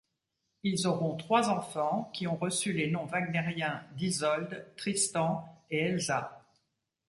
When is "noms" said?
2.89-3.05